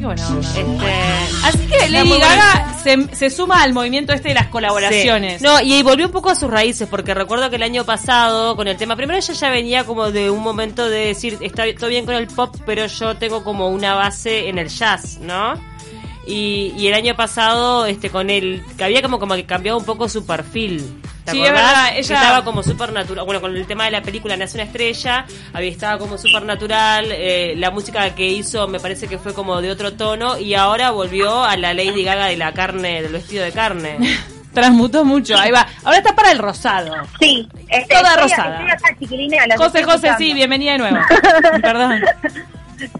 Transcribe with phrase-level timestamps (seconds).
[0.00, 0.40] Qué bueno.
[0.40, 0.64] Este,
[1.44, 5.40] así que Lady Gaga se, se suma al movimiento este de las colaboraciones.
[5.40, 5.44] Sí.
[5.44, 8.68] No, y volvió un poco a sus raíces, porque recuerdo que el año pasado, con
[8.68, 12.04] el tema, primero ella ya venía como de un momento de decir, está todo bien
[12.04, 15.54] con el pop, pero yo tengo como una base en el jazz, ¿no?
[16.26, 19.84] Y, y el año pasado, este, con él, que había como, como que cambiado un
[19.84, 21.00] poco su perfil.
[21.26, 21.60] ¿Te Sí, acordás?
[21.60, 23.24] es verdad, ella- estaba como súper natural.
[23.26, 27.06] Bueno, con el tema de la película Nace una estrella, había estaba como súper natural.
[27.10, 30.38] eh, la música que hizo me parece que fue como de otro tono.
[30.38, 33.96] Y ahora volvió a la Lady Gaga de la carne, del vestido de carne.
[34.54, 35.36] Transmutó mucho.
[35.36, 35.66] Ahí va.
[35.84, 36.94] Ahora está para el rosado.
[37.20, 38.58] Sí, este, Toda estoy- rosada.
[38.60, 40.18] estoy acá, José, José, escuchando.
[40.18, 40.96] sí, bienvenida de nuevo.
[41.60, 42.00] Perdón.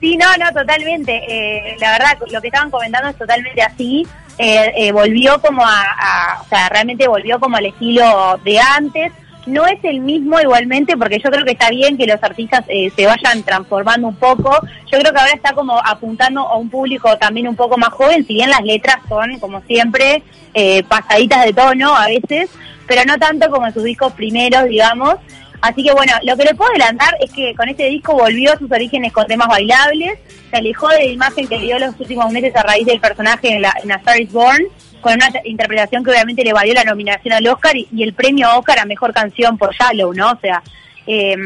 [0.01, 1.23] Sí, no, no, totalmente.
[1.29, 4.07] Eh, la verdad, lo que estaban comentando es totalmente así.
[4.39, 9.13] Eh, eh, volvió como a, o sea, realmente volvió como al estilo de antes.
[9.47, 12.91] No es el mismo igualmente, porque yo creo que está bien que los artistas eh,
[12.97, 14.51] se vayan transformando un poco.
[14.91, 18.27] Yo creo que ahora está como apuntando a un público también un poco más joven,
[18.27, 22.51] si bien las letras son, como siempre, eh, pasaditas de tono a veces,
[22.89, 25.15] pero no tanto como en sus discos primeros, digamos.
[25.61, 28.59] Así que bueno, lo que le puedo adelantar es que con este disco volvió a
[28.59, 30.19] sus orígenes con temas bailables,
[30.51, 33.63] se alejó de la imagen que dio los últimos meses a raíz del personaje en,
[33.63, 34.65] la, en A Star is Born,
[35.01, 38.49] con una interpretación que obviamente le valió la nominación al Oscar y, y el premio
[38.57, 40.33] Oscar a Mejor Canción por Shallow, ¿no?
[40.33, 40.63] O sea,
[41.07, 41.37] eh,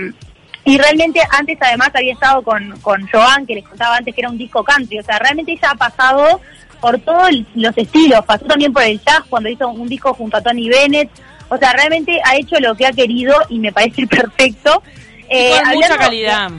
[0.64, 4.30] y realmente antes además había estado con, con Joan, que les contaba antes que era
[4.30, 6.40] un disco country, o sea, realmente ella ha pasado
[6.80, 10.40] por todos los estilos, pasó también por el jazz cuando hizo un disco junto a
[10.40, 11.10] Tony Bennett,
[11.50, 14.82] o sea, realmente ha hecho lo que ha querido y me parece perfecto.
[15.28, 16.50] Eh, con mucha calidad.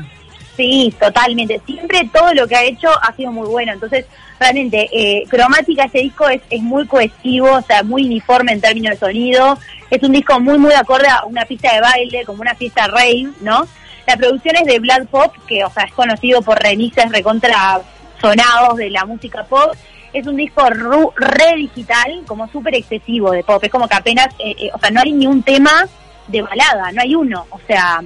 [0.55, 1.61] Sí, totalmente.
[1.65, 3.71] Siempre todo lo que ha hecho ha sido muy bueno.
[3.71, 4.05] Entonces,
[4.39, 8.91] realmente, eh, cromática, ese disco es, es muy cohesivo, o sea, muy uniforme en términos
[8.91, 9.57] de sonido.
[9.89, 13.29] Es un disco muy, muy acorde a una pista de baile, como una fiesta rave,
[13.39, 13.65] ¿no?
[14.05, 17.81] La producción es de Blood Pop, que, o sea, es conocido por remixes recontra
[18.19, 19.73] sonados de la música pop.
[20.13, 23.63] Es un disco re digital, como súper excesivo de pop.
[23.63, 25.87] Es como que apenas, eh, eh, o sea, no hay ni un tema
[26.27, 27.45] de balada, no hay uno.
[27.49, 28.01] O sea,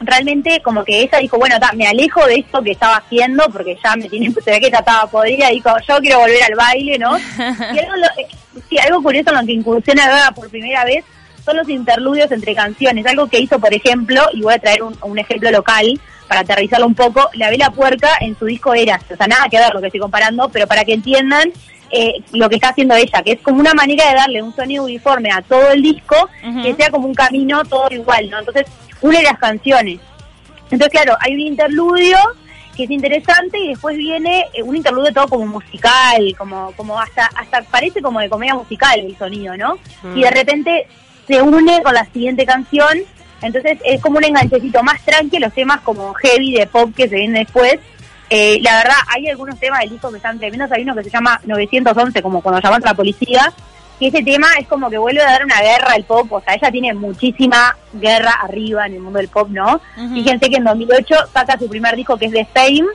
[0.00, 3.76] realmente como que ella dijo, bueno, ta, me alejo de esto que estaba haciendo porque
[3.82, 6.98] ya me tiene, se ve que ya estaba podrida, dijo, yo quiero volver al baile,
[6.98, 7.16] ¿no?
[7.38, 8.28] Y algo, lo- eh,
[8.68, 11.04] sí, algo curioso en lo que incursiona Gaga por primera vez
[11.44, 14.96] son los interludios entre canciones, algo que hizo, por ejemplo, y voy a traer un,
[15.02, 16.00] un ejemplo local
[16.32, 19.58] para aterrizarlo un poco, La Vela Puerca en su disco Eras, o sea, nada que
[19.58, 21.52] ver lo que estoy comparando, pero para que entiendan
[21.90, 24.84] eh, lo que está haciendo ella, que es como una manera de darle un sonido
[24.84, 26.30] uniforme a todo el disco,
[26.62, 28.38] que sea como un camino todo igual, ¿no?
[28.38, 28.64] Entonces,
[29.02, 30.00] une las canciones.
[30.70, 32.16] Entonces, claro, hay un interludio
[32.74, 37.26] que es interesante y después viene eh, un interludio todo como musical, como como hasta
[37.36, 39.74] hasta parece como de comedia musical el sonido, ¿no?
[40.02, 40.16] Mm.
[40.16, 40.86] Y de repente
[41.26, 43.00] se une con la siguiente canción,
[43.42, 47.16] entonces es como un enganchecito más tranquilo, los temas como heavy de pop que se
[47.16, 47.78] vienen después.
[48.30, 51.10] Eh, la verdad, hay algunos temas del disco que están tremendos, hay uno que se
[51.10, 53.52] llama 911, como cuando llaman a la policía,
[53.98, 56.54] que ese tema es como que vuelve a dar una guerra al pop, o sea,
[56.54, 59.80] ella tiene muchísima guerra arriba en el mundo del pop, ¿no?
[59.96, 60.14] Ujú.
[60.14, 62.86] Fíjense que en 2008 saca su primer disco que es The Fame,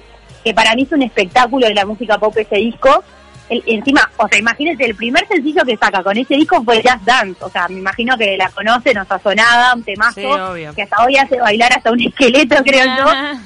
[0.44, 3.04] que para mí es un espectáculo de la música pop ese disco.
[3.50, 7.04] El- encima, o sea, imagínense, el primer sencillo que saca con ese disco fue Just
[7.06, 10.16] Dance, o sea, me imagino que la conoce, no está sonada, un temazo,
[10.56, 13.08] Sí, que hasta hoy hace bailar hasta un esqueleto, creo yo.
[13.10, 13.42] Ajá.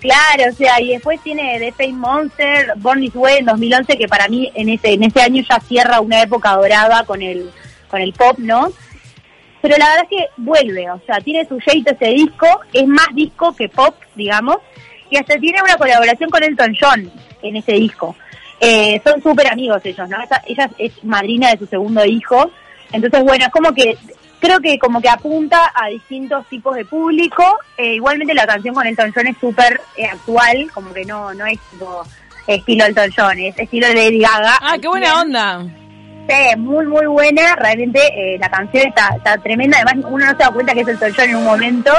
[0.00, 4.06] Claro, o sea, y después tiene The Fame Monster, Born This Way en 2011, que
[4.06, 7.50] para mí en ese en ese año ya cierra una época dorada con el
[7.88, 8.70] con el pop, ¿no?
[9.62, 13.08] Pero la verdad es que vuelve, o sea, tiene su jeito ese disco, es más
[13.14, 14.58] disco que pop, digamos,
[15.10, 17.10] y hasta tiene una colaboración con Elton John
[17.42, 18.14] en ese disco.
[18.60, 20.16] Eh, son súper amigos ellos, ¿no?
[20.16, 22.50] Ella, ella es madrina de su segundo hijo,
[22.92, 23.98] entonces bueno, es como que
[24.40, 27.58] creo que como que apunta a distintos tipos de público.
[27.76, 31.46] Eh, igualmente la canción con Elton John es súper eh, actual, como que no no
[31.46, 32.02] es tipo
[32.46, 34.58] estilo Elton John, es estilo Lady Gaga.
[34.60, 35.64] Ah, qué buena onda.
[36.28, 40.38] Sí, muy muy buena, realmente eh, la canción está, está tremenda, además uno no se
[40.38, 41.92] da cuenta que es Elton John en un momento.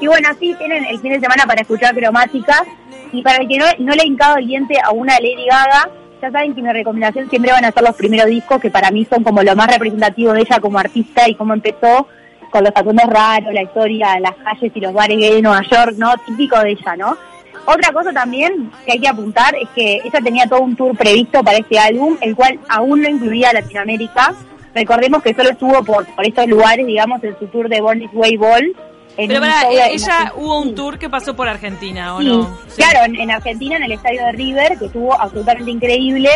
[0.00, 2.64] Y bueno, así tienen el fin de semana para escuchar cromática.
[3.12, 5.90] Y para el que no, no le ha hincado el diente a una Lady Gaga,
[6.20, 9.06] ya saben que mi recomendación siempre van a ser los primeros discos, que para mí
[9.06, 12.06] son como lo más representativo de ella como artista y cómo empezó
[12.50, 16.12] con los atuendos raros, la historia, las calles y los bares de Nueva York, ¿no?
[16.26, 17.16] Típico de ella, ¿no?
[17.64, 21.42] Otra cosa también que hay que apuntar es que ella tenía todo un tour previsto
[21.44, 24.34] para este álbum, el cual aún no incluía Latinoamérica.
[24.74, 28.10] Recordemos que solo estuvo por, por estos lugares, digamos, en su tour de Born This
[28.12, 28.76] Way Ball.
[29.16, 32.58] En Pero para, ella hubo un tour que pasó por Argentina, ¿o Sí, no?
[32.68, 32.82] Sí.
[32.82, 36.30] claro, en, en Argentina, en el estadio de River, que estuvo absolutamente increíble.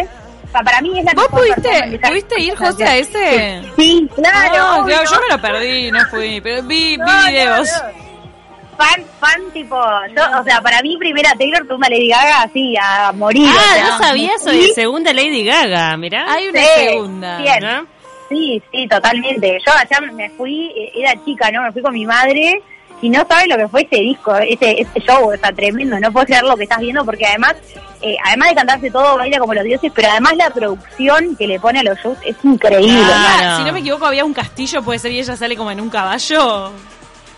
[0.47, 3.63] O sea, para mí es la ¿Vos mejor pudiste, pudiste ir, José, a ese?
[3.77, 4.55] Sí, claro.
[4.55, 7.69] Ah, claro, yo me lo perdí, no fui, pero vi, vi No, videos.
[7.73, 8.77] no.
[8.77, 9.77] fan, fan, tipo,
[10.17, 13.49] yo, o sea, para mí primera Taylor fue una Lady Gaga así, a morir.
[13.49, 16.27] Ah, o sea, no sabía eso de segunda Lady Gaga, mirá.
[16.33, 17.39] Hay una Sí, segunda.
[17.39, 17.59] bien.
[17.61, 17.87] ¿No?
[18.35, 19.59] Sí, sí, totalmente.
[19.65, 21.63] Yo allá me fui, eh, era chica, ¿no?
[21.63, 22.61] Me fui con mi madre
[23.01, 25.99] y no sabes lo que fue ese disco, ese, ese show, está tremendo.
[26.01, 27.55] No puedo creer lo que estás viendo porque además,
[28.03, 31.61] eh, además de cantarse todo, baila como los dioses, pero además la producción que le
[31.61, 32.99] pone a los shows es increíble.
[33.05, 33.57] Ah, Claro.
[33.59, 35.91] si no me equivoco, había un castillo, puede ser, y ella sale como en un
[35.91, 36.73] caballo.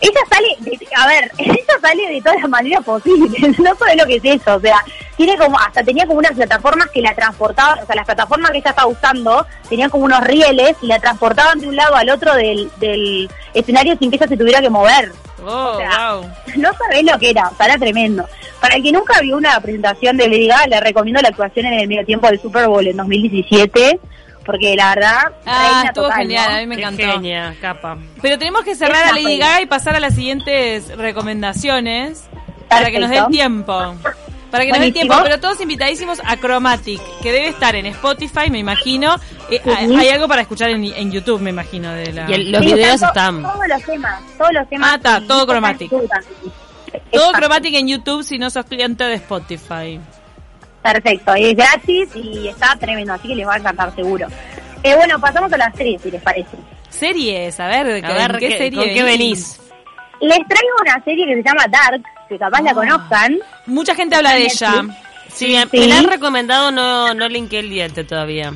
[0.00, 4.06] Ella sale, de- a ver, ella sale de todas las maneras posibles, no sabes lo
[4.06, 4.76] que es eso, o sea,
[5.16, 8.58] tiene como, hasta tenía como unas plataformas que la transportaban, o sea, las plataformas que
[8.58, 12.34] ella estaba usando tenían como unos rieles y la transportaban de un lado al otro
[12.34, 15.12] del, del escenario sin que ella se tuviera que mover.
[15.44, 16.30] Oh, O sea, wow.
[16.56, 18.26] No sabés lo que era, o sea, era tremendo.
[18.60, 21.74] Para el que nunca vio una presentación de Lady Gaga, le recomiendo la actuación en
[21.74, 24.00] el medio tiempo del Super Bowl en 2017,
[24.44, 26.56] porque la verdad, Ah, estuvo total, genial, ¿no?
[26.56, 27.02] a mí me Qué encantó.
[27.12, 27.98] genia, capa.
[28.22, 29.38] Pero tenemos que cerrar a Lady.
[29.38, 32.24] Gaga y pasar a las siguientes recomendaciones
[32.68, 33.94] para que nos dé tiempo.
[34.56, 38.50] Para que nos dé tiempo, pero todos invitadísimos a Chromatic, que debe estar en Spotify,
[38.50, 39.16] me imagino.
[39.50, 39.70] Eh, Sí.
[39.70, 41.92] hay- Hay algo para escuchar en, en YouTube, me imagino.
[41.92, 42.28] De la...
[42.30, 43.42] Y el- los Sí, videos están.
[43.42, 44.90] Todos los temas, todos los temas.
[44.92, 45.92] Ah, está, todo Chromatic.
[45.92, 46.52] en YouTube también.
[47.12, 47.32] Todo.
[47.32, 50.00] Chromatic en YouTube si no sos cliente de Spotify.
[50.82, 54.28] Perfecto, y es gratis y está tremendo, así que les va a encantar seguro.
[54.82, 56.56] Eh, bueno, pasamos a las series, si les parece.
[56.88, 59.60] Series, a ver, A ver, ¿en qué, ¿qué- serie ¿con qué venís?
[60.20, 62.74] Les traigo una serie que se llama Dark, que capaz la Ah.
[62.74, 63.38] conozcan.
[63.66, 64.84] Mucha gente habla de ella.
[65.32, 68.52] Sí, me la han recomendado, no, no linké el diente todavía.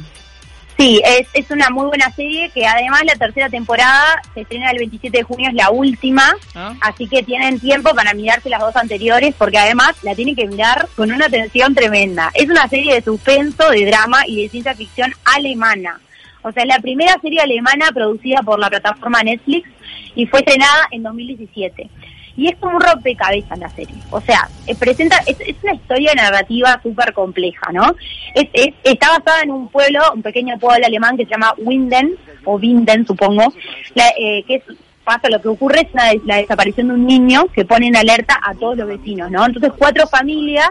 [0.78, 4.78] Sí, es, es una muy buena serie que además la tercera temporada se estrena el
[4.78, 6.72] 27 de junio, es la última, Ah.
[6.80, 10.88] así que tienen tiempo para mirarse las dos anteriores porque además la tienen que mirar
[10.96, 12.30] con una atención tremenda.
[12.32, 16.00] Es una serie de suspenso, de drama y de ciencia ficción alemana.
[16.42, 19.68] O sea, es la primera serie alemana producida por la plataforma Netflix
[20.14, 21.90] y fue estrenada en 2017.
[22.36, 23.94] Y es un rompecabezas la serie.
[24.10, 27.94] O sea, eh, presenta, es, es una historia narrativa súper compleja, ¿no?
[28.34, 32.16] Es, es- está basada en un pueblo, un pequeño pueblo alemán que se llama Winden,
[32.44, 33.52] o Winden supongo,
[33.94, 34.62] la- eh, que
[35.04, 38.54] pasa lo que ocurre es la desaparición de un niño que pone en alerta a
[38.54, 39.44] todos los vecinos, ¿no?
[39.44, 40.68] Entonces cuatro familias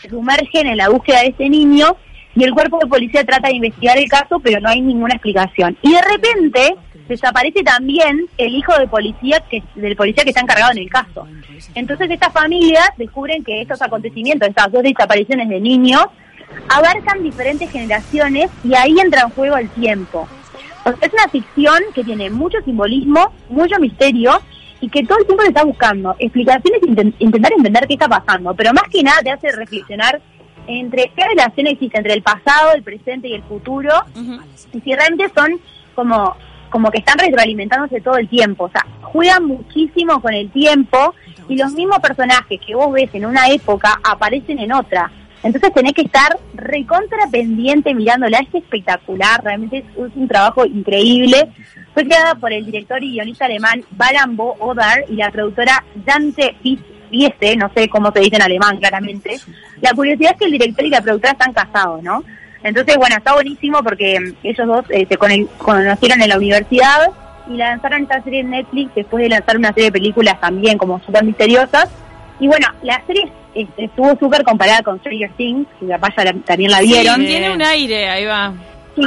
[0.00, 1.96] se sumergen en la búsqueda de ese niño
[2.34, 5.76] y el cuerpo de policía trata de investigar el caso, pero no hay ninguna explicación.
[5.82, 6.74] Y de repente
[7.12, 11.26] desaparece también el hijo de policía que del policía que está encargado en el caso.
[11.74, 16.04] Entonces estas familias descubren que estos acontecimientos, estas dos desapariciones de niños,
[16.68, 20.28] abarcan diferentes generaciones y ahí entra en juego el tiempo.
[21.00, 24.42] Es una ficción que tiene mucho simbolismo, mucho misterio
[24.80, 28.08] y que todo el tiempo te está buscando explicaciones e inten- intentar entender qué está
[28.08, 30.20] pasando, pero más que nada te hace reflexionar
[30.66, 33.90] entre qué relación existe entre el pasado, el presente y el futuro
[34.72, 35.60] y si realmente son
[35.94, 36.36] como
[36.72, 41.14] como que están retroalimentándose todo el tiempo, o sea, juegan muchísimo con el tiempo
[41.48, 45.12] y los mismos personajes que vos ves en una época aparecen en otra.
[45.42, 51.50] Entonces tenés que estar recontra pendiente mirándola, es espectacular, realmente es, un trabajo increíble.
[51.92, 56.56] Fue creada por el director y guionista alemán Baran Bo Odar y la productora Dante
[56.62, 59.38] Fiese, no sé cómo se dice en alemán claramente.
[59.82, 62.22] La curiosidad es que el director y la productora están casados, ¿no?
[62.62, 67.08] Entonces, bueno, está buenísimo porque mm, ellos dos eh, se con- conocieron en la universidad
[67.48, 71.00] y lanzaron esta serie en Netflix después de lanzar una serie de películas también como
[71.00, 71.88] súper misteriosas.
[72.38, 73.30] Y bueno, la serie
[73.76, 77.20] estuvo súper comparada con Stranger Things, que capaz ya la- también la vieron.
[77.20, 78.52] Sí, tiene un aire, ahí va.
[78.96, 79.02] Sí,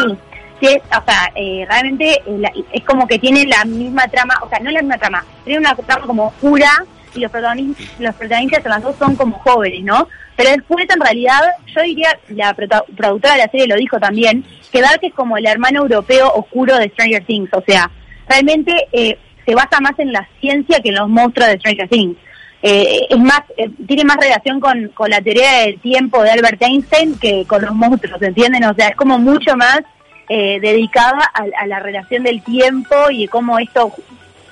[0.61, 2.41] sí, o sea, eh, realmente eh,
[2.73, 5.75] es como que tiene la misma trama, o sea, no la misma trama, tiene una
[5.75, 6.69] trama como oscura
[7.15, 10.07] y los protagonistas, los protagonistas de las dos son como jóvenes, ¿no?
[10.35, 11.41] Pero después, en realidad,
[11.73, 15.45] yo diría, la productora de la serie lo dijo también, que Dark es como el
[15.45, 17.89] hermano europeo oscuro de Stranger Things, o sea,
[18.27, 22.17] realmente eh, se basa más en la ciencia que en los monstruos de Stranger Things.
[22.61, 26.61] Eh, es más, eh, tiene más relación con, con la teoría del tiempo de Albert
[26.63, 28.63] Einstein que con los monstruos, ¿entienden?
[28.65, 29.81] O sea, es como mucho más
[30.29, 33.93] eh, dedicada a, a la relación del tiempo y de cómo esto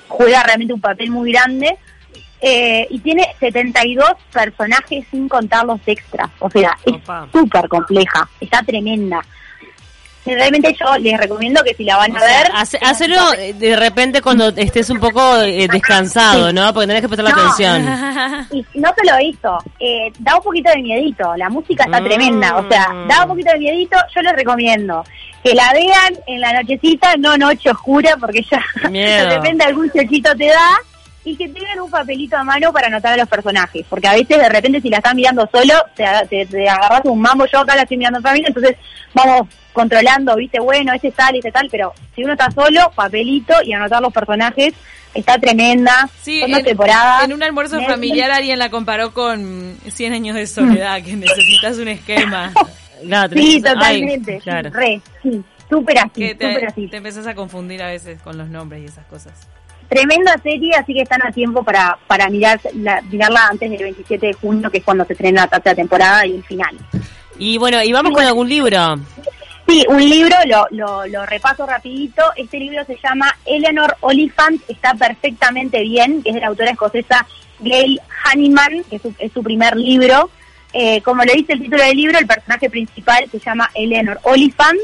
[0.07, 1.75] juega realmente un papel muy grande.
[2.45, 6.29] Eh, y tiene 72 personajes sin contar los extras.
[6.39, 6.95] O sea, es
[7.31, 9.21] súper compleja, está tremenda.
[10.25, 12.47] Realmente yo les recomiendo que si la van a ver...
[12.53, 16.73] Hace- Hacelo eh, de repente cuando estés un poco eh, descansado, ¿no?
[16.73, 18.47] Porque tenés que prestar la atención.
[18.51, 19.57] Y no se lo hizo.
[19.81, 21.35] Eh, da un poquito de miedito.
[21.35, 22.05] La música está Mm.
[22.05, 22.55] tremenda.
[22.55, 23.97] O sea, da un poquito de miedito.
[24.15, 25.03] Yo les recomiendo
[25.43, 30.33] que la vean en la nochecita, no noche oscura, porque ya de repente algún chochito
[30.37, 30.69] te da.
[31.25, 33.85] Y que tengan un papelito a mano para anotar a los personajes.
[33.89, 37.21] Porque a veces, de repente, si la están mirando solo, te, te, te agarras un
[37.21, 37.45] mambo.
[37.45, 38.75] Yo acá la estoy mirando en familia, entonces
[39.13, 41.67] vamos controlando, viste, bueno, este tal, este tal.
[41.71, 44.73] Pero si uno está solo, papelito y anotar los personajes
[45.13, 46.09] está tremenda.
[46.21, 47.23] Sí, Son en, temporadas.
[47.23, 51.87] en un almuerzo familiar alguien la comparó con 100 años de soledad, que necesitas un
[51.87, 52.51] esquema.
[53.01, 54.35] Tenés Sí, ay, totalmente.
[54.35, 54.69] sí, claro.
[54.71, 56.33] re, sí, súper así.
[56.87, 59.33] te empezás a confundir a veces con los nombres y esas cosas.
[59.93, 64.25] Tremenda serie, así que están a tiempo para, para mirar, la- mirarla antes del 27
[64.27, 66.75] de junio, que es cuando se estrena la tercera temporada y el final.
[67.37, 68.95] Y bueno, y vamos con algún libro.
[69.67, 72.23] Sí, un libro, lo, lo, lo repaso rapidito.
[72.35, 77.25] Este libro se llama Eleanor Oliphant, está perfectamente bien, que es de la autora escocesa
[77.59, 77.99] Gail
[78.33, 80.29] Honeyman, que es su, es su primer libro.
[80.73, 84.79] Eh, como le dice el título del libro, el personaje principal se llama Eleanor Oliphant.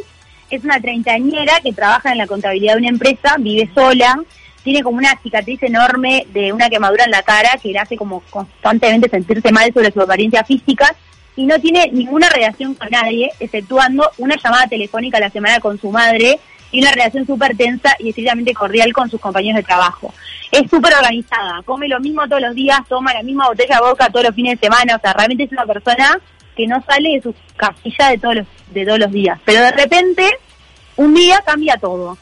[0.51, 4.17] Es una treintañera que trabaja en la contabilidad de una empresa, vive sola,
[4.69, 8.21] tiene como una cicatriz enorme de una quemadura en la cara que le hace como
[8.29, 10.95] constantemente sentirse mal sobre su apariencia física
[11.35, 15.79] y no tiene ninguna relación con nadie, exceptuando una llamada telefónica a la semana con
[15.79, 16.39] su madre
[16.71, 20.13] y una relación súper tensa y estrictamente cordial con sus compañeros de trabajo.
[20.51, 24.11] Es súper organizada, come lo mismo todos los días, toma la misma botella de vodka
[24.11, 26.19] todos los fines de semana, o sea, realmente es una persona
[26.55, 29.39] que no sale de su casilla de todos los, de todos los días.
[29.45, 30.29] Pero de repente,
[30.95, 32.19] un día cambia todo.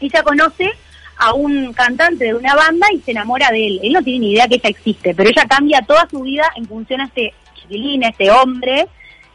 [0.00, 0.72] Ella conoce
[1.18, 3.80] a un cantante de una banda y se enamora de él.
[3.82, 6.66] Él no tiene ni idea que ella existe, pero ella cambia toda su vida en
[6.66, 8.86] función a este chiquilín, a este hombre,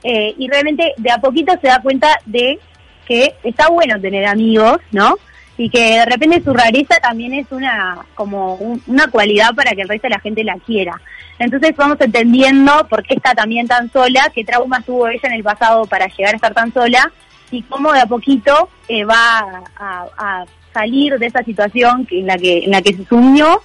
[0.03, 2.59] eh, y realmente de a poquito se da cuenta de
[3.05, 5.15] que está bueno tener amigos, ¿no?
[5.57, 9.81] Y que de repente su rareza también es una como un- una cualidad para que
[9.81, 11.01] el resto de la gente la quiera.
[11.37, 15.43] Entonces vamos entendiendo por qué está también tan sola, qué traumas tuvo ella en el
[15.43, 17.11] pasado para llegar a estar tan sola
[17.51, 22.37] y cómo de a poquito eh, va a, a salir de esa situación en la
[22.37, 23.61] que en la que se sumió.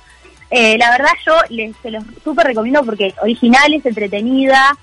[0.51, 4.77] Eh, la verdad yo les se los súper recomiendo porque es original, es entretenida,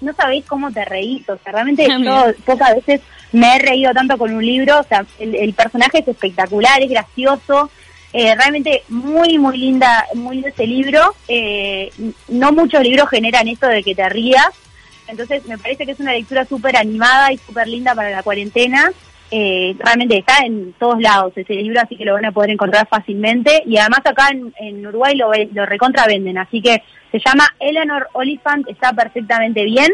[0.00, 3.00] no sabéis cómo te reís, o sea, realmente Ah, yo pocas veces
[3.32, 6.90] me he reído tanto con un libro, o sea, el, el personaje es espectacular, es
[6.90, 7.70] gracioso,
[8.12, 11.90] eh, realmente muy, muy linda, muy lindo este libro, eh,
[12.28, 14.48] no muchos libros generan esto de que te rías,
[15.08, 18.90] entonces me parece que es una lectura súper animada y súper linda para la cuarentena,
[19.30, 22.86] eh, realmente está en todos lados ese libro, así que lo van a poder encontrar
[22.88, 23.62] fácilmente.
[23.66, 26.82] Y además acá en, en Uruguay lo, ve- lo recontravenden, así que
[27.12, 29.90] se llama Eleanor Oliphant, está perfectamente bien.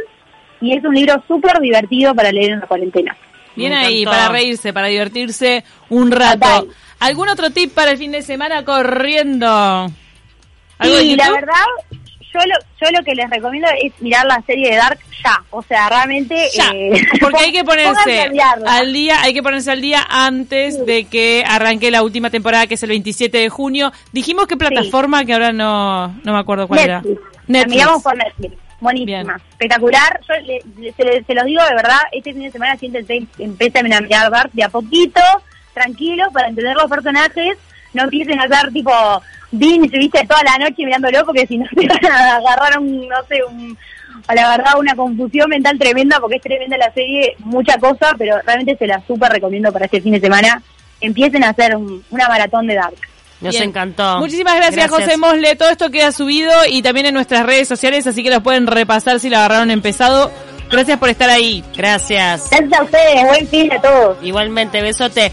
[0.60, 3.16] Y es un libro súper divertido para leer en la cuarentena.
[3.56, 6.38] Bien ahí, para reírse, para divertirse un rato.
[6.38, 6.66] Total.
[7.00, 9.46] ¿Algún otro tip para el fin de semana corriendo?
[9.46, 11.54] ¿Algo de Y la verdad,
[12.34, 15.42] yo lo, yo lo que les recomiendo es mirar la serie de Dark ya.
[15.50, 16.36] O sea, realmente...
[16.54, 18.30] Ya, eh, porque hay que ponerse
[18.66, 22.74] al día, hay que ponerse al día antes de que arranque la última temporada que
[22.74, 23.92] es el 27 de junio.
[24.12, 27.18] Dijimos qué plataforma que ahora no, no me acuerdo cuál Netflix.
[27.20, 27.60] era.
[27.60, 28.54] La miramos por Netflix.
[28.80, 29.22] Buenísima.
[29.22, 29.30] Bien.
[29.50, 30.20] Espectacular.
[30.28, 33.92] Yo le- le- se, se los digo de verdad, este fin de semana siéntense, empiecen
[33.94, 35.20] a mirar Dark de a poquito,
[35.72, 37.56] tranquilos, para entender los personajes.
[37.94, 38.92] No empiecen a hacer tipo
[39.50, 43.16] binge, viste, toda la noche mirándolo, porque si no te van a agarrar un, no
[43.28, 43.76] sé, un,
[44.26, 48.36] a la verdad, una confusión mental tremenda, porque es tremenda la serie, mucha cosa, pero
[48.44, 50.60] realmente se la súper recomiendo para este fin de semana.
[51.00, 52.96] Empiecen a hacer un- una maratón de Dark.
[53.40, 53.64] Nos Bien.
[53.68, 54.18] encantó.
[54.20, 55.54] Muchísimas gracias, José Mosle.
[55.56, 59.20] Todo esto queda subido y también en nuestras redes sociales, así que los pueden repasar
[59.20, 60.30] si lo agarraron empezado.
[60.70, 61.62] Gracias por estar ahí.
[61.76, 62.48] Gracias.
[62.50, 64.16] Gracias a ustedes, buen fin a todos.
[64.22, 65.30] Igualmente, besote.